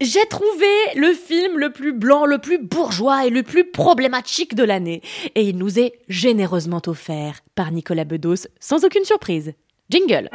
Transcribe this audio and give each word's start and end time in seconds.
J'ai 0.00 0.24
trouvé 0.26 0.66
le 0.94 1.12
film 1.12 1.58
le 1.58 1.72
plus 1.72 1.92
blanc, 1.92 2.24
le 2.24 2.38
plus 2.38 2.58
bourgeois 2.58 3.26
et 3.26 3.30
le 3.30 3.42
plus 3.42 3.64
problématique 3.64 4.54
de 4.54 4.62
l'année. 4.62 5.02
Et 5.34 5.42
il 5.42 5.58
nous 5.58 5.80
est 5.80 5.92
généreusement 6.08 6.80
offert 6.86 7.40
par 7.56 7.72
Nicolas 7.72 8.04
Bedos, 8.04 8.46
sans 8.60 8.84
aucune 8.84 9.04
surprise. 9.04 9.54
Jingle 9.90 10.30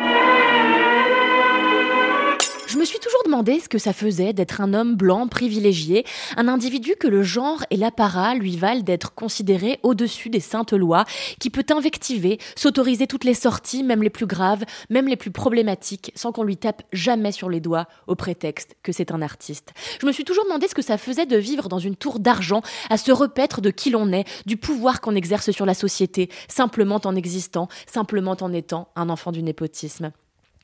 je 2.74 2.80
me 2.80 2.86
suis 2.86 2.98
toujours 2.98 3.22
demandé 3.24 3.60
ce 3.60 3.70
que 3.70 3.78
ça 3.78 3.94
faisait 3.94 4.34
d'être 4.34 4.60
un 4.60 4.74
homme 4.74 4.96
blanc 4.96 5.28
privilégié, 5.28 6.06
un 6.38 6.48
individu 6.48 6.96
que 7.00 7.08
le 7.08 7.22
genre 7.22 7.64
et 7.70 7.78
l'apparat 7.78 8.34
lui 8.34 8.58
valent 8.58 8.82
d'être 8.82 9.14
considéré 9.14 9.80
au-dessus 9.84 10.32
des 10.32 10.40
saintes 10.40 10.74
lois, 10.74 11.06
qui 11.40 11.52
peut 11.52 11.66
invectiver, 11.70 12.40
s'autoriser 12.56 13.06
toutes 13.06 13.26
les 13.26 13.36
sorties, 13.36 13.84
même 13.84 14.02
les 14.02 14.10
plus 14.10 14.26
graves, 14.26 14.64
même 14.90 15.08
les 15.08 15.18
plus 15.18 15.30
problématiques, 15.30 16.12
sans 16.16 16.32
qu'on 16.32 16.42
lui 16.42 16.58
tape 16.58 16.82
jamais 16.92 17.32
sur 17.32 17.48
les 17.48 17.60
doigts 17.60 17.86
au 18.08 18.16
prétexte 18.16 18.76
que 18.82 18.92
c'est 18.92 19.12
un 19.12 19.22
artiste. 19.22 19.72
Je 20.02 20.08
me 20.08 20.12
suis 20.12 20.24
toujours 20.24 20.46
demandé 20.46 20.68
ce 20.68 20.74
que 20.74 20.82
ça 20.82 20.98
faisait 20.98 21.28
de 21.28 21.38
vivre 21.38 21.70
dans 21.70 21.78
une 21.78 21.96
tour 21.96 22.18
d'argent, 22.18 22.64
à 22.90 22.98
se 22.98 23.12
repaître 23.12 23.62
de 23.62 23.70
qui 23.70 23.92
l'on 23.92 24.12
est, 24.12 24.26
du 24.48 24.58
pouvoir 24.58 25.00
qu'on 25.00 25.14
exerce 25.14 25.52
sur 25.52 25.68
la 25.68 25.76
société, 25.76 26.32
simplement 26.48 27.00
en 27.06 27.16
existant, 27.16 27.68
simplement 27.86 28.36
en 28.42 28.52
étant 28.52 28.88
un 28.96 29.10
enfant 29.10 29.32
du 29.32 29.44
népotisme. 29.44 30.12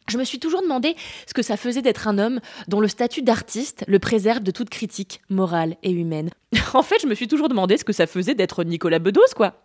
Je 0.10 0.18
me 0.18 0.24
suis 0.24 0.40
toujours 0.40 0.62
demandé 0.62 0.96
ce 1.28 1.34
que 1.34 1.44
ça 1.44 1.56
faisait 1.56 1.82
d'être 1.82 2.08
un 2.08 2.18
homme 2.18 2.40
dont 2.68 2.80
le 2.80 2.88
statut 2.88 3.22
d'artiste 3.22 3.84
le 3.88 4.00
préserve 4.00 4.42
de 4.42 4.52
toute 4.52 4.70
critique 4.70 5.22
morale 5.30 5.76
et 5.84 5.92
humaine. 5.92 6.30
en 6.74 6.82
fait, 6.82 6.98
je 7.02 7.08
me 7.08 7.14
suis 7.14 7.28
toujours 7.28 7.48
demandé 7.48 7.78
ce 7.78 7.84
que 7.84 7.94
ça 7.94 8.08
faisait 8.08 8.34
d'être 8.34 8.64
Nicolas 8.64 9.00
Bedos, 9.00 9.22
quoi. 9.36 9.62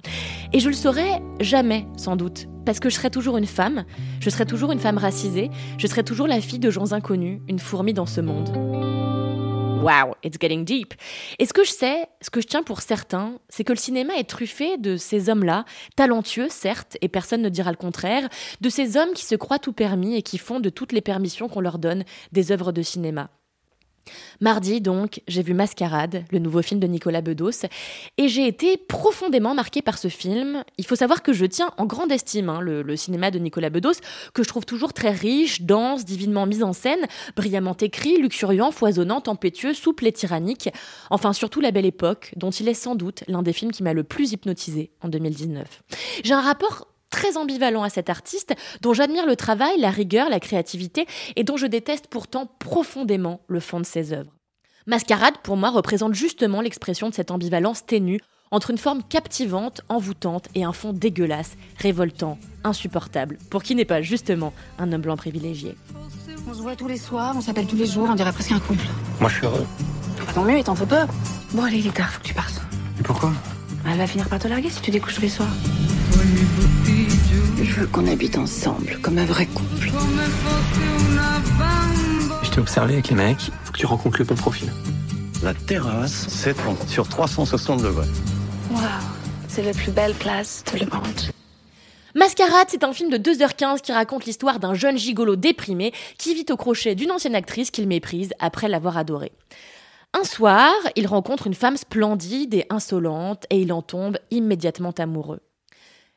Et 0.52 0.60
je 0.60 0.68
le 0.68 0.74
saurais 0.74 1.22
jamais, 1.40 1.86
sans 1.96 2.16
doute, 2.16 2.46
parce 2.66 2.78
que 2.78 2.90
je 2.90 2.96
serais 2.96 3.10
toujours 3.10 3.38
une 3.38 3.46
femme, 3.46 3.84
je 4.20 4.28
serais 4.28 4.46
toujours 4.46 4.70
une 4.70 4.80
femme 4.80 4.98
racisée, 4.98 5.50
je 5.78 5.86
serais 5.86 6.04
toujours 6.04 6.26
la 6.26 6.40
fille 6.40 6.58
de 6.58 6.70
gens 6.70 6.92
inconnus, 6.92 7.40
une 7.48 7.58
fourmi 7.58 7.94
dans 7.94 8.06
ce 8.06 8.20
monde. 8.20 8.93
Wow, 9.82 10.14
it's 10.22 10.38
getting 10.40 10.64
deep. 10.64 10.94
Et 11.38 11.46
ce 11.46 11.52
que 11.52 11.64
je 11.64 11.70
sais, 11.70 12.06
ce 12.22 12.30
que 12.30 12.40
je 12.40 12.46
tiens 12.46 12.62
pour 12.62 12.80
certains, 12.80 13.38
c'est 13.48 13.64
que 13.64 13.72
le 13.72 13.78
cinéma 13.78 14.14
est 14.16 14.28
truffé 14.28 14.78
de 14.78 14.96
ces 14.96 15.28
hommes-là, 15.28 15.64
talentueux 15.96 16.48
certes, 16.48 16.96
et 17.02 17.08
personne 17.08 17.42
ne 17.42 17.48
dira 17.48 17.70
le 17.70 17.76
contraire, 17.76 18.28
de 18.60 18.68
ces 18.70 18.96
hommes 18.96 19.12
qui 19.14 19.24
se 19.24 19.34
croient 19.34 19.58
tout 19.58 19.74
permis 19.74 20.16
et 20.16 20.22
qui 20.22 20.38
font 20.38 20.60
de 20.60 20.70
toutes 20.70 20.92
les 20.92 21.02
permissions 21.02 21.48
qu'on 21.48 21.60
leur 21.60 21.78
donne 21.78 22.04
des 22.32 22.50
œuvres 22.50 22.72
de 22.72 22.82
cinéma. 22.82 23.28
Mardi, 24.40 24.80
donc, 24.80 25.22
j'ai 25.28 25.42
vu 25.42 25.54
Mascarade, 25.54 26.24
le 26.30 26.38
nouveau 26.38 26.62
film 26.62 26.80
de 26.80 26.86
Nicolas 26.86 27.20
Bedos, 27.20 27.66
et 28.18 28.28
j'ai 28.28 28.46
été 28.46 28.76
profondément 28.76 29.54
marquée 29.54 29.82
par 29.82 29.98
ce 29.98 30.08
film. 30.08 30.64
Il 30.78 30.86
faut 30.86 30.96
savoir 30.96 31.22
que 31.22 31.32
je 31.32 31.46
tiens 31.46 31.70
en 31.78 31.86
grande 31.86 32.12
estime 32.12 32.48
hein, 32.48 32.60
le, 32.60 32.96
cinéma 32.96 33.30
de 33.30 33.38
Nicolas 33.38 33.70
Bedos, 33.70 34.00
que 34.32 34.42
je 34.42 34.48
trouve 34.48 34.64
toujours 34.64 34.92
très 34.92 35.10
riche, 35.10 35.62
dense, 35.62 36.04
divinement 36.04 36.46
mis 36.46 36.62
en 36.62 36.72
scène, 36.72 37.06
brillamment 37.36 37.76
écrit, 37.80 38.18
luxuriant, 38.18 38.70
foisonnant, 38.70 39.20
tempétueux, 39.20 39.74
souple 39.74 40.06
et 40.06 40.12
tyrannique. 40.12 40.68
Enfin, 41.10 41.32
surtout 41.32 41.60
La 41.60 41.70
Belle 41.70 41.86
Époque, 41.86 42.32
dont 42.36 42.50
il 42.50 42.68
est 42.68 42.74
sans 42.74 42.94
doute 42.94 43.24
l'un 43.28 43.42
des 43.42 43.52
films 43.52 43.72
qui 43.72 43.82
m'a 43.82 43.92
le 43.92 44.04
plus 44.04 44.32
hypnotisé 44.32 44.90
en 45.02 45.08
2019. 45.08 45.82
J'ai 46.22 46.34
un 46.34 46.40
rapport 46.40 46.88
très 47.24 47.38
ambivalent 47.38 47.82
à 47.82 47.88
cet 47.88 48.10
artiste, 48.10 48.54
dont 48.82 48.92
j'admire 48.92 49.26
le 49.26 49.36
travail, 49.36 49.78
la 49.78 49.90
rigueur, 49.90 50.28
la 50.28 50.40
créativité, 50.40 51.06
et 51.36 51.44
dont 51.44 51.56
je 51.56 51.66
déteste 51.66 52.08
pourtant 52.08 52.50
profondément 52.58 53.40
le 53.48 53.60
fond 53.60 53.80
de 53.80 53.86
ses 53.86 54.12
œuvres. 54.12 54.32
Mascarade, 54.86 55.38
pour 55.42 55.56
moi, 55.56 55.70
représente 55.70 56.12
justement 56.12 56.60
l'expression 56.60 57.08
de 57.08 57.14
cette 57.14 57.30
ambivalence 57.30 57.86
ténue 57.86 58.20
entre 58.50 58.70
une 58.70 58.78
forme 58.78 59.02
captivante, 59.02 59.80
envoûtante 59.88 60.48
et 60.54 60.64
un 60.64 60.74
fond 60.74 60.92
dégueulasse, 60.92 61.56
révoltant, 61.78 62.38
insupportable, 62.62 63.38
pour 63.48 63.62
qui 63.62 63.74
n'est 63.74 63.86
pas 63.86 64.02
justement 64.02 64.52
un 64.78 64.92
homme 64.92 65.00
blanc 65.00 65.16
privilégié. 65.16 65.76
On 66.46 66.52
se 66.52 66.60
voit 66.60 66.76
tous 66.76 66.88
les 66.88 66.98
soirs, 66.98 67.34
on 67.36 67.40
s'appelle 67.40 67.66
tous 67.66 67.76
les 67.76 67.86
jours, 67.86 68.06
on 68.10 68.14
dirait 68.14 68.32
presque 68.32 68.52
un 68.52 68.60
couple. 68.60 68.84
Moi 69.18 69.30
je 69.30 69.36
suis 69.36 69.46
heureux. 69.46 69.66
Bah, 70.18 70.32
tant 70.34 70.44
mieux, 70.44 70.58
et 70.58 70.64
t'en 70.64 70.74
fais 70.74 70.84
pas. 70.84 71.06
Bon 71.52 71.62
allez, 71.62 71.78
il 71.78 71.86
est 71.86 71.96
tard, 71.96 72.12
faut 72.12 72.20
que 72.20 72.26
tu 72.26 72.34
partes. 72.34 72.60
Et 73.00 73.02
pourquoi? 73.02 73.32
Elle 73.90 73.96
va 73.96 74.06
finir 74.06 74.28
par 74.28 74.38
te 74.38 74.46
larguer 74.46 74.68
si 74.68 74.82
tu 74.82 74.90
découches 74.90 75.14
tous 75.14 75.22
les 75.22 75.30
soirs. 75.30 75.48
Je 77.62 77.80
veux 77.80 77.86
qu'on 77.86 78.06
habite 78.06 78.36
ensemble, 78.36 78.98
comme 79.02 79.18
un 79.18 79.24
vrai 79.24 79.46
couple. 79.46 79.90
Je 82.42 82.50
t'ai 82.50 82.60
observé 82.60 82.94
avec 82.94 83.08
les 83.08 83.14
mecs, 83.14 83.50
faut 83.64 83.72
que 83.72 83.78
tu 83.78 83.86
rencontres 83.86 84.18
le 84.18 84.24
bon 84.24 84.34
profil. 84.34 84.72
La 85.42 85.54
terrasse 85.54 86.28
s'étend 86.28 86.76
sur 86.86 87.08
360 87.08 87.82
degrés. 87.82 88.06
Waouh, 88.72 88.82
c'est 89.48 89.62
la 89.62 89.72
plus 89.72 89.92
belle 89.92 90.14
place 90.14 90.64
de 90.72 90.80
le 90.80 90.86
monde. 90.86 91.20
Mascarade, 92.14 92.68
c'est 92.70 92.84
un 92.84 92.92
film 92.92 93.10
de 93.10 93.18
2h15 93.18 93.80
qui 93.80 93.92
raconte 93.92 94.24
l'histoire 94.24 94.60
d'un 94.60 94.74
jeune 94.74 94.96
gigolo 94.96 95.36
déprimé 95.36 95.92
qui 96.16 96.34
vit 96.34 96.46
au 96.50 96.56
crochet 96.56 96.94
d'une 96.94 97.10
ancienne 97.10 97.34
actrice 97.34 97.70
qu'il 97.70 97.88
méprise 97.88 98.32
après 98.38 98.68
l'avoir 98.68 98.96
adorée. 98.96 99.32
Un 100.12 100.22
soir, 100.22 100.72
il 100.94 101.08
rencontre 101.08 101.48
une 101.48 101.54
femme 101.54 101.76
splendide 101.76 102.54
et 102.54 102.66
insolente 102.70 103.46
et 103.50 103.60
il 103.60 103.72
en 103.72 103.82
tombe 103.82 104.16
immédiatement 104.30 104.92
amoureux. 104.92 105.40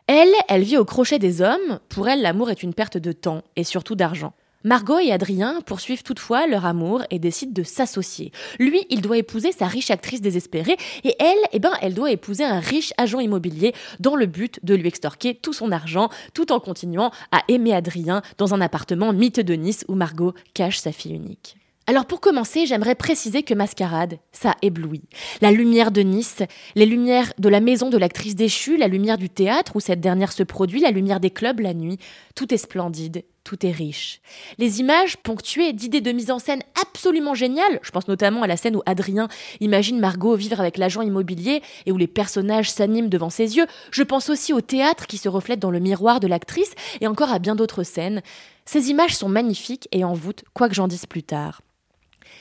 Elle, 0.08 0.34
elle 0.48 0.64
vit 0.64 0.78
au 0.78 0.86
crochet 0.86 1.20
des 1.20 1.42
hommes. 1.42 1.80
Pour 1.90 2.08
elle, 2.08 2.22
l'amour 2.22 2.50
est 2.50 2.64
une 2.64 2.74
perte 2.74 2.98
de 2.98 3.12
temps 3.12 3.44
et 3.58 3.66
surtout 3.66 3.96
d'argent. 3.96 4.32
Margot 4.64 5.00
et 5.00 5.12
Adrien 5.12 5.60
poursuivent 5.66 6.02
toutefois 6.02 6.48
leur 6.48 6.66
amour 6.66 7.04
et 7.12 7.20
décident 7.20 7.52
de 7.52 7.64
s'associer. 7.64 8.32
Lui, 8.58 8.86
il 8.90 9.02
doit 9.02 9.18
épouser 9.18 9.52
sa 9.52 9.68
riche 9.68 9.92
actrice 9.92 10.22
désespérée 10.22 10.78
et 11.04 11.14
elle, 11.20 11.38
eh 11.52 11.60
ben, 11.60 11.74
elle 11.82 11.94
doit 11.94 12.12
épouser 12.12 12.46
un 12.46 12.62
riche 12.62 12.94
agent 12.98 13.20
immobilier 13.20 13.74
dans 14.00 14.16
le 14.16 14.28
but 14.28 14.60
de 14.64 14.76
lui 14.76 14.88
extorquer 14.88 15.36
tout 15.36 15.54
son 15.54 15.74
argent 15.74 16.10
tout 16.34 16.54
en 16.54 16.62
continuant 16.62 17.12
à 17.34 17.44
aimer 17.50 17.74
Adrien 17.74 18.22
dans 18.38 18.54
un 18.54 18.62
appartement 18.62 19.12
mythe 19.12 19.42
de 19.42 19.56
Nice 19.56 19.84
où 19.90 19.96
Margot 19.96 20.34
cache 20.54 20.80
sa 20.80 20.94
fille 20.94 21.14
unique. 21.14 21.58
Alors 21.90 22.06
pour 22.06 22.20
commencer, 22.20 22.66
j'aimerais 22.66 22.96
préciser 22.96 23.44
que 23.44 23.54
Mascarade, 23.54 24.20
ça 24.34 24.56
éblouit. 24.62 25.08
La 25.40 25.54
lumière 25.54 25.92
de 25.92 26.02
Nice, 26.02 26.44
les 26.76 26.86
lumières 26.86 27.32
de 27.38 27.48
la 27.48 27.62
maison 27.62 27.90
de 27.90 27.98
l'actrice 27.98 28.36
déchue, 28.36 28.76
la 28.76 28.90
lumière 28.90 29.18
du 29.18 29.30
théâtre 29.30 29.78
où 29.78 29.80
cette 29.80 30.02
dernière 30.02 30.34
se 30.34 30.44
produit, 30.44 30.82
la 30.82 30.92
lumière 30.92 31.22
des 31.22 31.30
clubs 31.30 31.62
la 31.62 31.74
nuit, 31.74 31.98
tout 32.36 32.54
est 32.54 32.58
splendide, 32.58 33.24
tout 33.46 33.66
est 33.66 33.72
riche. 33.72 34.20
Les 34.58 34.82
images 34.82 35.16
ponctuées 35.16 35.72
d'idées 35.72 36.02
de 36.02 36.12
mise 36.12 36.30
en 36.30 36.40
scène 36.40 36.62
absolument 36.82 37.36
géniales, 37.36 37.80
je 37.82 37.92
pense 37.92 38.10
notamment 38.10 38.44
à 38.44 38.48
la 38.48 38.58
scène 38.58 38.76
où 38.76 38.82
Adrien 38.86 39.30
imagine 39.62 40.02
Margot 40.02 40.36
vivre 40.36 40.60
avec 40.60 40.78
l'agent 40.78 41.02
immobilier 41.02 41.62
et 41.86 41.94
où 41.94 41.98
les 41.98 42.06
personnages 42.06 42.70
s'animent 42.70 43.08
devant 43.08 43.30
ses 43.30 43.56
yeux, 43.56 43.66
je 43.92 44.04
pense 44.04 44.30
aussi 44.30 44.52
au 44.52 44.60
théâtre 44.60 45.08
qui 45.08 45.18
se 45.18 45.30
reflète 45.30 45.60
dans 45.60 45.72
le 45.72 45.80
miroir 45.80 46.20
de 46.20 46.28
l'actrice 46.28 46.74
et 47.00 47.08
encore 47.08 47.32
à 47.32 47.40
bien 47.40 47.56
d'autres 47.56 47.84
scènes. 47.84 48.24
Ces 48.66 48.90
images 48.90 49.16
sont 49.16 49.30
magnifiques 49.30 49.88
et 49.94 50.04
envoûtent, 50.04 50.44
quoi 50.54 50.68
que 50.68 50.76
j'en 50.76 50.90
dise 50.90 51.06
plus 51.06 51.24
tard. 51.24 51.62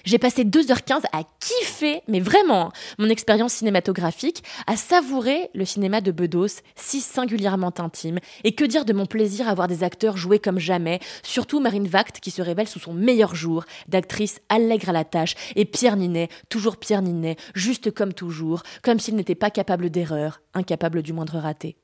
J'ai 0.05 0.19
passé 0.19 0.45
2h15 0.45 1.03
à 1.13 1.23
kiffer, 1.41 2.03
mais 2.09 2.21
vraiment, 2.21 2.73
mon 2.99 3.09
expérience 3.09 3.55
cinématographique, 3.55 4.43
à 4.67 4.77
savourer 4.77 5.51
le 5.55 5.65
cinéma 5.65 6.01
de 6.01 6.13
Bedos, 6.13 6.61
si 6.75 7.01
singulièrement 7.01 7.73
intime. 7.79 8.19
Et 8.45 8.55
que 8.55 8.65
dire 8.65 8.85
de 8.85 8.93
mon 8.93 9.07
plaisir 9.07 9.49
à 9.49 9.55
voir 9.55 9.69
des 9.69 9.83
acteurs 9.83 10.17
jouer 10.17 10.39
comme 10.39 10.59
jamais, 10.59 11.01
surtout 11.23 11.61
Marine 11.61 11.89
Vact 11.89 12.21
qui 12.21 12.31
se 12.31 12.43
révèle 12.43 12.69
sous 12.69 12.79
son 12.79 12.93
meilleur 12.93 13.35
jour, 13.35 13.65
d'actrice 13.89 14.41
allègre 14.49 14.91
à 14.91 14.93
la 14.93 15.05
tâche, 15.05 15.35
et 15.57 15.65
Pierre 15.65 15.97
Ninet, 15.97 16.29
toujours 16.49 16.77
Pierre 16.77 17.03
Ninet, 17.03 17.37
juste 17.55 17.91
comme 17.91 18.13
toujours, 18.13 18.63
comme 18.83 18.99
s'il 18.99 19.17
n'était 19.17 19.35
pas 19.35 19.51
capable 19.51 19.91
d'erreur, 19.91 20.41
incapable 20.55 21.03
du 21.03 21.13
moindre 21.13 21.39
raté. 21.39 21.77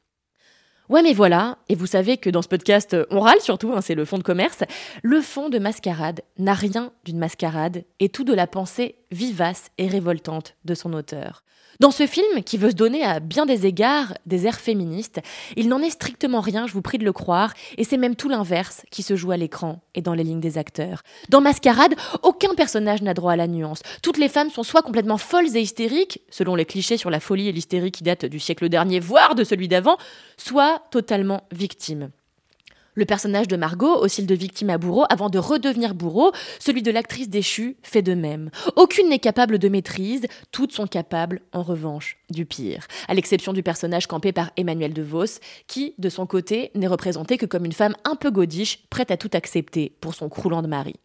Ouais, 0.88 1.02
mais 1.02 1.12
voilà, 1.12 1.58
et 1.68 1.74
vous 1.74 1.86
savez 1.86 2.16
que 2.16 2.28
dans 2.28 2.42
ce 2.42 2.48
podcast, 2.48 2.96
on 3.10 3.20
râle 3.20 3.40
surtout, 3.40 3.72
hein, 3.72 3.80
c'est 3.80 3.94
le 3.94 4.04
fond 4.04 4.18
de 4.18 4.22
commerce. 4.22 4.64
Le 5.02 5.20
fond 5.20 5.48
de 5.48 5.58
mascarade 5.58 6.22
n'a 6.38 6.54
rien 6.54 6.92
d'une 7.04 7.18
mascarade 7.18 7.84
et 8.00 8.08
tout 8.08 8.24
de 8.24 8.34
la 8.34 8.46
pensée 8.46 8.96
vivace 9.10 9.70
et 9.78 9.86
révoltante 9.86 10.56
de 10.64 10.74
son 10.74 10.92
auteur. 10.92 11.44
Dans 11.80 11.90
ce 11.90 12.06
film, 12.06 12.44
qui 12.44 12.58
veut 12.58 12.70
se 12.70 12.76
donner 12.76 13.02
à 13.02 13.18
bien 13.18 13.44
des 13.44 13.66
égards 13.66 14.14
des 14.24 14.46
airs 14.46 14.60
féministes, 14.60 15.20
il 15.56 15.68
n'en 15.68 15.80
est 15.80 15.90
strictement 15.90 16.40
rien, 16.40 16.68
je 16.68 16.72
vous 16.74 16.80
prie 16.80 16.98
de 16.98 17.04
le 17.04 17.12
croire, 17.12 17.54
et 17.76 17.82
c'est 17.82 17.96
même 17.96 18.14
tout 18.14 18.28
l'inverse 18.28 18.82
qui 18.92 19.02
se 19.02 19.16
joue 19.16 19.32
à 19.32 19.36
l'écran 19.36 19.80
et 19.94 20.00
dans 20.00 20.14
les 20.14 20.22
lignes 20.22 20.40
des 20.40 20.58
acteurs. 20.58 21.02
Dans 21.28 21.40
Mascarade, 21.40 21.94
aucun 22.22 22.54
personnage 22.54 23.02
n'a 23.02 23.14
droit 23.14 23.32
à 23.32 23.36
la 23.36 23.48
nuance. 23.48 23.80
Toutes 24.00 24.18
les 24.18 24.28
femmes 24.28 24.50
sont 24.50 24.62
soit 24.62 24.82
complètement 24.82 25.18
folles 25.18 25.56
et 25.56 25.60
hystériques, 25.60 26.20
selon 26.30 26.54
les 26.54 26.66
clichés 26.66 26.96
sur 26.96 27.10
la 27.10 27.20
folie 27.20 27.48
et 27.48 27.52
l'hystérie 27.52 27.90
qui 27.90 28.04
datent 28.04 28.26
du 28.26 28.38
siècle 28.38 28.68
dernier, 28.68 29.00
voire 29.00 29.34
de 29.34 29.42
celui 29.42 29.66
d'avant, 29.66 29.96
soit 30.36 30.71
totalement 30.90 31.42
victimes. 31.52 32.10
Le 32.94 33.06
personnage 33.06 33.48
de 33.48 33.56
Margot 33.56 34.02
oscille 34.02 34.26
de 34.26 34.34
victime 34.34 34.68
à 34.68 34.76
bourreau 34.76 35.04
avant 35.08 35.30
de 35.30 35.38
redevenir 35.38 35.94
bourreau, 35.94 36.32
celui 36.58 36.82
de 36.82 36.90
l'actrice 36.90 37.30
déchue 37.30 37.76
fait 37.82 38.02
de 38.02 38.12
même. 38.12 38.50
Aucune 38.76 39.08
n'est 39.08 39.18
capable 39.18 39.58
de 39.58 39.68
maîtrise, 39.68 40.26
toutes 40.50 40.72
sont 40.72 40.86
capables, 40.86 41.40
en 41.52 41.62
revanche, 41.62 42.18
du 42.28 42.44
pire. 42.44 42.86
À 43.08 43.14
l'exception 43.14 43.54
du 43.54 43.62
personnage 43.62 44.06
campé 44.06 44.32
par 44.32 44.50
Emmanuel 44.58 44.92
De 44.92 45.02
Vos, 45.02 45.40
qui, 45.68 45.94
de 45.96 46.10
son 46.10 46.26
côté, 46.26 46.70
n'est 46.74 46.86
représenté 46.86 47.38
que 47.38 47.46
comme 47.46 47.64
une 47.64 47.72
femme 47.72 47.96
un 48.04 48.14
peu 48.14 48.30
godiche, 48.30 48.84
prête 48.90 49.10
à 49.10 49.16
tout 49.16 49.30
accepter 49.32 49.96
pour 50.02 50.14
son 50.14 50.28
croulant 50.28 50.60
de 50.60 50.68
mari. 50.68 50.96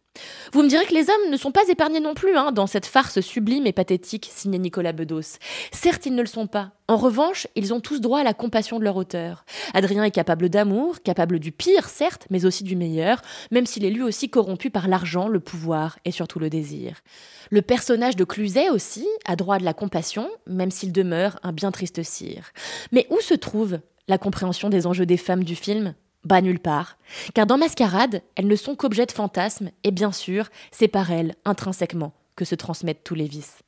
Vous 0.52 0.62
me 0.62 0.68
direz 0.68 0.86
que 0.86 0.94
les 0.94 1.10
hommes 1.10 1.30
ne 1.30 1.36
sont 1.36 1.52
pas 1.52 1.68
épargnés 1.68 2.00
non 2.00 2.14
plus 2.14 2.36
hein, 2.36 2.52
dans 2.52 2.66
cette 2.66 2.86
farce 2.86 3.20
sublime 3.20 3.66
et 3.66 3.72
pathétique 3.72 4.30
signée 4.34 4.58
Nicolas 4.58 4.92
Bedos. 4.92 5.38
Certes, 5.72 6.06
ils 6.06 6.14
ne 6.14 6.22
le 6.22 6.26
sont 6.26 6.46
pas. 6.46 6.72
En 6.88 6.96
revanche, 6.96 7.46
ils 7.54 7.74
ont 7.74 7.80
tous 7.80 8.00
droit 8.00 8.20
à 8.20 8.24
la 8.24 8.32
compassion 8.32 8.78
de 8.78 8.84
leur 8.84 8.96
auteur. 8.96 9.44
Adrien 9.74 10.04
est 10.04 10.10
capable 10.10 10.48
d'amour, 10.48 11.02
capable 11.02 11.38
du 11.38 11.52
pire, 11.52 11.88
certes, 11.88 12.26
mais 12.30 12.46
aussi 12.46 12.64
du 12.64 12.76
meilleur, 12.76 13.20
même 13.50 13.66
s'il 13.66 13.84
est 13.84 13.90
lui 13.90 14.02
aussi 14.02 14.30
corrompu 14.30 14.70
par 14.70 14.88
l'argent, 14.88 15.28
le 15.28 15.40
pouvoir 15.40 15.98
et 16.06 16.12
surtout 16.12 16.38
le 16.38 16.48
désir. 16.48 17.02
Le 17.50 17.60
personnage 17.60 18.16
de 18.16 18.24
Cluzet 18.24 18.70
aussi 18.70 19.06
a 19.26 19.36
droit 19.36 19.58
de 19.58 19.64
la 19.64 19.74
compassion, 19.74 20.30
même 20.46 20.70
s'il 20.70 20.92
demeure 20.92 21.38
un 21.42 21.52
bien 21.52 21.70
triste 21.70 22.02
cire. 22.02 22.52
Mais 22.90 23.06
où 23.10 23.20
se 23.20 23.34
trouve 23.34 23.80
la 24.08 24.16
compréhension 24.16 24.70
des 24.70 24.86
enjeux 24.86 25.06
des 25.06 25.18
femmes 25.18 25.44
du 25.44 25.54
film? 25.54 25.94
Bah 26.28 26.42
nulle 26.42 26.60
part. 26.60 26.98
Car 27.34 27.46
dans 27.46 27.58
Mascarade, 27.58 28.22
elles 28.36 28.46
ne 28.46 28.56
sont 28.56 28.76
qu'objets 28.76 29.06
de 29.06 29.12
fantasmes, 29.12 29.70
et 29.82 29.90
bien 29.90 30.12
sûr, 30.12 30.48
c'est 30.70 30.86
par 30.86 31.10
elles, 31.10 31.34
intrinsèquement, 31.44 32.12
que 32.36 32.44
se 32.44 32.54
transmettent 32.54 33.02
tous 33.02 33.14
les 33.14 33.26
vices. 33.26 33.62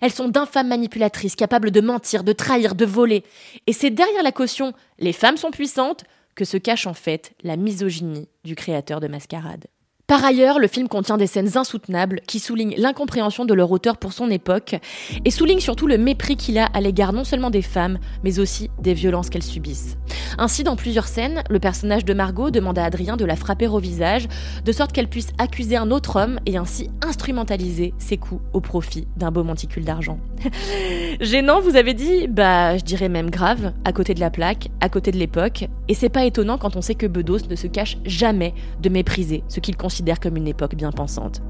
Elles 0.00 0.12
sont 0.12 0.28
d'infâmes 0.28 0.68
manipulatrices, 0.68 1.36
capables 1.36 1.70
de 1.70 1.80
mentir, 1.80 2.24
de 2.24 2.32
trahir, 2.32 2.74
de 2.74 2.84
voler. 2.84 3.24
Et 3.66 3.72
c'est 3.72 3.90
derrière 3.90 4.22
la 4.22 4.32
caution 4.32 4.74
les 4.98 5.12
femmes 5.12 5.36
sont 5.36 5.50
puissantes 5.50 6.04
que 6.34 6.44
se 6.44 6.56
cache 6.56 6.86
en 6.86 6.94
fait 6.94 7.32
la 7.42 7.56
misogynie 7.56 8.28
du 8.44 8.54
créateur 8.54 9.00
de 9.00 9.08
Mascarade. 9.08 9.66
Par 10.06 10.24
ailleurs, 10.24 10.60
le 10.60 10.68
film 10.68 10.86
contient 10.86 11.16
des 11.16 11.26
scènes 11.26 11.58
insoutenables 11.58 12.20
qui 12.28 12.38
soulignent 12.38 12.76
l'incompréhension 12.76 13.44
de 13.44 13.54
leur 13.54 13.72
auteur 13.72 13.96
pour 13.96 14.12
son 14.12 14.30
époque 14.30 14.76
et 15.24 15.32
soulignent 15.32 15.58
surtout 15.58 15.88
le 15.88 15.98
mépris 15.98 16.36
qu'il 16.36 16.58
a 16.58 16.66
à 16.66 16.80
l'égard 16.80 17.12
non 17.12 17.24
seulement 17.24 17.50
des 17.50 17.60
femmes, 17.60 17.98
mais 18.22 18.38
aussi 18.38 18.70
des 18.80 18.94
violences 18.94 19.30
qu'elles 19.30 19.42
subissent. 19.42 19.96
Ainsi, 20.38 20.62
dans 20.62 20.76
plusieurs 20.76 21.08
scènes, 21.08 21.42
le 21.50 21.58
personnage 21.58 22.04
de 22.04 22.14
Margot 22.14 22.52
demande 22.52 22.78
à 22.78 22.84
Adrien 22.84 23.16
de 23.16 23.24
la 23.24 23.34
frapper 23.34 23.66
au 23.66 23.80
visage, 23.80 24.28
de 24.64 24.70
sorte 24.70 24.92
qu'elle 24.92 25.08
puisse 25.08 25.32
accuser 25.38 25.74
un 25.74 25.90
autre 25.90 26.20
homme 26.20 26.38
et 26.46 26.56
ainsi 26.56 26.88
instrumentaliser 27.04 27.92
ses 27.98 28.16
coups 28.16 28.42
au 28.52 28.60
profit 28.60 29.08
d'un 29.16 29.32
beau 29.32 29.42
monticule 29.42 29.84
d'argent. 29.84 30.20
Gênant, 31.20 31.60
vous 31.60 31.74
avez 31.74 31.94
dit 31.94 32.28
Bah, 32.28 32.78
je 32.78 32.84
dirais 32.84 33.08
même 33.08 33.30
grave, 33.30 33.72
à 33.84 33.92
côté 33.92 34.14
de 34.14 34.20
la 34.20 34.30
plaque, 34.30 34.68
à 34.80 34.88
côté 34.88 35.10
de 35.10 35.18
l'époque, 35.18 35.66
et 35.88 35.94
c'est 35.94 36.10
pas 36.10 36.26
étonnant 36.26 36.58
quand 36.58 36.76
on 36.76 36.80
sait 36.80 36.94
que 36.94 37.06
Bedos 37.06 37.48
ne 37.50 37.56
se 37.56 37.66
cache 37.66 37.98
jamais 38.04 38.54
de 38.80 38.88
mépriser 38.88 39.42
ce 39.48 39.58
qu'il 39.58 39.76
considère 39.76 39.95
comme 40.20 40.36
une 40.36 40.48
époque 40.48 40.74
bien 40.74 40.92
pensante. 40.92 41.42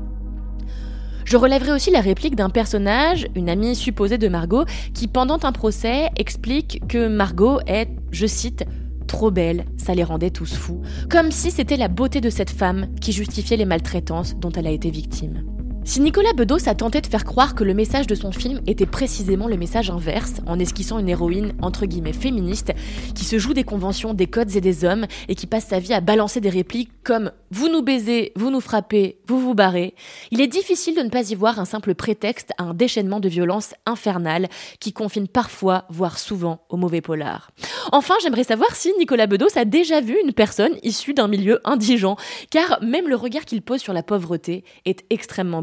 Je 1.24 1.36
relèverai 1.36 1.72
aussi 1.72 1.90
la 1.90 2.00
réplique 2.00 2.36
d'un 2.36 2.50
personnage, 2.50 3.26
une 3.34 3.48
amie 3.48 3.74
supposée 3.74 4.16
de 4.16 4.28
Margot, 4.28 4.64
qui 4.94 5.08
pendant 5.08 5.38
un 5.42 5.52
procès 5.52 6.10
explique 6.16 6.82
que 6.88 7.08
Margot 7.08 7.58
est, 7.66 7.88
je 8.12 8.26
cite, 8.26 8.64
trop 9.08 9.32
belle, 9.32 9.64
ça 9.76 9.94
les 9.94 10.04
rendait 10.04 10.30
tous 10.30 10.54
fous, 10.54 10.82
comme 11.10 11.32
si 11.32 11.50
c'était 11.50 11.76
la 11.76 11.88
beauté 11.88 12.20
de 12.20 12.30
cette 12.30 12.50
femme 12.50 12.94
qui 13.00 13.12
justifiait 13.12 13.56
les 13.56 13.64
maltraitances 13.64 14.36
dont 14.36 14.50
elle 14.50 14.68
a 14.68 14.70
été 14.70 14.90
victime. 14.90 15.55
Si 15.88 16.00
Nicolas 16.00 16.32
Bedos 16.32 16.68
a 16.68 16.74
tenté 16.74 17.00
de 17.00 17.06
faire 17.06 17.24
croire 17.24 17.54
que 17.54 17.62
le 17.62 17.72
message 17.72 18.08
de 18.08 18.16
son 18.16 18.32
film 18.32 18.60
était 18.66 18.86
précisément 18.86 19.46
le 19.46 19.56
message 19.56 19.88
inverse, 19.88 20.40
en 20.44 20.58
esquissant 20.58 20.98
une 20.98 21.08
héroïne 21.08 21.54
entre 21.62 21.86
guillemets 21.86 22.12
féministe, 22.12 22.72
qui 23.14 23.24
se 23.24 23.38
joue 23.38 23.54
des 23.54 23.62
conventions, 23.62 24.12
des 24.12 24.26
codes 24.26 24.56
et 24.56 24.60
des 24.60 24.84
hommes, 24.84 25.06
et 25.28 25.36
qui 25.36 25.46
passe 25.46 25.66
sa 25.66 25.78
vie 25.78 25.94
à 25.94 26.00
balancer 26.00 26.40
des 26.40 26.50
répliques 26.50 26.90
comme 27.04 27.30
vous 27.52 27.68
nous 27.68 27.82
baisez, 27.82 28.32
vous 28.34 28.50
nous 28.50 28.60
frappez, 28.60 29.20
vous 29.28 29.38
vous 29.38 29.54
barrez, 29.54 29.94
il 30.32 30.40
est 30.40 30.48
difficile 30.48 30.96
de 30.96 31.02
ne 31.02 31.08
pas 31.08 31.30
y 31.30 31.36
voir 31.36 31.60
un 31.60 31.64
simple 31.64 31.94
prétexte 31.94 32.50
à 32.58 32.64
un 32.64 32.74
déchaînement 32.74 33.20
de 33.20 33.28
violence 33.28 33.72
infernale 33.86 34.48
qui 34.80 34.92
confine 34.92 35.28
parfois, 35.28 35.84
voire 35.88 36.18
souvent, 36.18 36.66
au 36.68 36.76
mauvais 36.76 37.00
polar. 37.00 37.52
Enfin, 37.92 38.14
j'aimerais 38.20 38.42
savoir 38.42 38.74
si 38.74 38.92
Nicolas 38.98 39.28
Bedos 39.28 39.56
a 39.56 39.64
déjà 39.64 40.00
vu 40.00 40.16
une 40.24 40.32
personne 40.32 40.72
issue 40.82 41.14
d'un 41.14 41.28
milieu 41.28 41.60
indigent, 41.64 42.16
car 42.50 42.82
même 42.82 43.08
le 43.08 43.14
regard 43.14 43.44
qu'il 43.44 43.62
pose 43.62 43.80
sur 43.80 43.92
la 43.92 44.02
pauvreté 44.02 44.64
est 44.84 45.04
extrêmement 45.10 45.62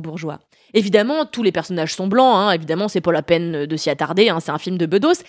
Évidemment, 0.73 1.25
tous 1.25 1.43
les 1.43 1.51
personnages 1.51 1.93
sont 1.93 2.07
blancs, 2.07 2.35
hein. 2.35 2.51
évidemment, 2.51 2.87
c'est 2.87 3.01
pas 3.01 3.11
la 3.11 3.21
peine 3.21 3.65
de 3.65 3.77
s'y 3.77 3.91
attarder, 3.91 4.29
hein. 4.29 4.39
c'est 4.39 4.51
un 4.51 4.57
film 4.57 4.77
de 4.77 4.87
Bedos. 4.87 5.21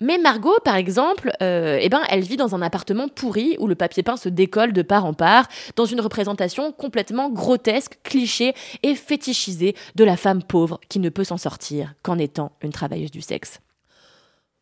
Mais 0.00 0.16
Margot, 0.18 0.56
par 0.64 0.76
exemple, 0.76 1.32
euh, 1.42 1.78
eh 1.80 1.88
ben, 1.88 2.02
elle 2.08 2.20
vit 2.20 2.36
dans 2.36 2.54
un 2.54 2.62
appartement 2.62 3.08
pourri 3.08 3.56
où 3.58 3.66
le 3.66 3.74
papier 3.74 4.04
peint 4.04 4.16
se 4.16 4.28
décolle 4.28 4.72
de 4.72 4.82
part 4.82 5.04
en 5.04 5.12
part, 5.12 5.48
dans 5.74 5.86
une 5.86 6.00
représentation 6.00 6.70
complètement 6.70 7.30
grotesque, 7.30 7.98
cliché 8.04 8.54
et 8.84 8.94
fétichisée 8.94 9.74
de 9.96 10.04
la 10.04 10.16
femme 10.16 10.42
pauvre 10.42 10.78
qui 10.88 11.00
ne 11.00 11.08
peut 11.08 11.24
s'en 11.24 11.36
sortir 11.36 11.94
qu'en 12.02 12.18
étant 12.18 12.52
une 12.62 12.72
travailleuse 12.72 13.10
du 13.10 13.22
sexe. 13.22 13.60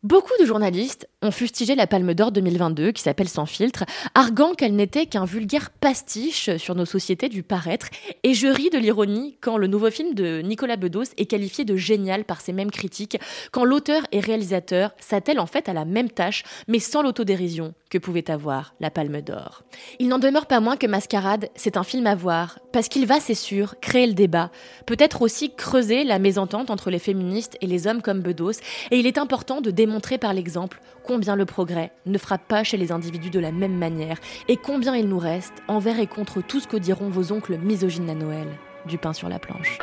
Beaucoup 0.02 0.32
de 0.40 0.46
journalistes 0.46 1.09
ont 1.22 1.30
fustigé 1.30 1.74
la 1.74 1.86
Palme 1.86 2.14
d'Or 2.14 2.32
2022, 2.32 2.92
qui 2.92 3.02
s'appelle 3.02 3.28
Sans 3.28 3.44
filtre, 3.44 3.84
arguant 4.14 4.54
qu'elle 4.54 4.74
n'était 4.74 5.04
qu'un 5.04 5.26
vulgaire 5.26 5.70
pastiche 5.70 6.56
sur 6.56 6.74
nos 6.74 6.86
sociétés 6.86 7.28
du 7.28 7.42
paraître, 7.42 7.88
et 8.22 8.32
je 8.32 8.46
ris 8.46 8.70
de 8.70 8.78
l'ironie 8.78 9.36
quand 9.42 9.58
le 9.58 9.66
nouveau 9.66 9.90
film 9.90 10.14
de 10.14 10.40
Nicolas 10.40 10.76
Bedos 10.76 11.12
est 11.18 11.26
qualifié 11.26 11.64
de 11.66 11.76
génial 11.76 12.24
par 12.24 12.40
ces 12.40 12.54
mêmes 12.54 12.70
critiques, 12.70 13.18
quand 13.52 13.64
l'auteur 13.64 14.02
et 14.12 14.20
réalisateur 14.20 14.92
s'attellent 14.98 15.40
en 15.40 15.46
fait 15.46 15.68
à 15.68 15.74
la 15.74 15.84
même 15.84 16.10
tâche, 16.10 16.42
mais 16.68 16.78
sans 16.78 17.02
l'autodérision 17.02 17.74
que 17.90 17.98
pouvait 17.98 18.30
avoir 18.30 18.74
la 18.80 18.90
Palme 18.90 19.20
d'Or. 19.20 19.64
Il 19.98 20.08
n'en 20.08 20.18
demeure 20.18 20.46
pas 20.46 20.60
moins 20.60 20.76
que 20.76 20.86
Mascarade, 20.86 21.50
c'est 21.54 21.76
un 21.76 21.82
film 21.82 22.06
à 22.06 22.14
voir, 22.14 22.60
parce 22.72 22.88
qu'il 22.88 23.04
va, 23.06 23.20
c'est 23.20 23.34
sûr, 23.34 23.74
créer 23.80 24.06
le 24.06 24.14
débat, 24.14 24.50
peut-être 24.86 25.20
aussi 25.20 25.52
creuser 25.54 26.04
la 26.04 26.18
mésentente 26.18 26.70
entre 26.70 26.88
les 26.90 26.98
féministes 26.98 27.58
et 27.60 27.66
les 27.66 27.86
hommes 27.86 28.00
comme 28.00 28.22
Bedos, 28.22 28.60
et 28.90 28.98
il 28.98 29.06
est 29.06 29.18
important 29.18 29.60
de 29.60 29.70
démontrer 29.70 30.16
par 30.16 30.32
l'exemple 30.32 30.80
combien 31.10 31.34
le 31.34 31.44
progrès 31.44 31.90
ne 32.06 32.18
frappe 32.18 32.46
pas 32.46 32.62
chez 32.62 32.76
les 32.76 32.92
individus 32.92 33.30
de 33.30 33.40
la 33.40 33.50
même 33.50 33.76
manière, 33.76 34.18
et 34.46 34.56
combien 34.56 34.94
il 34.94 35.08
nous 35.08 35.18
reste, 35.18 35.54
envers 35.66 35.98
et 35.98 36.06
contre 36.06 36.40
tout 36.40 36.60
ce 36.60 36.68
que 36.68 36.76
diront 36.76 37.08
vos 37.08 37.32
oncles 37.32 37.58
misogynes 37.58 38.08
à 38.08 38.14
Noël, 38.14 38.46
du 38.86 38.96
pain 38.96 39.12
sur 39.12 39.28
la 39.28 39.40
planche. 39.40 39.80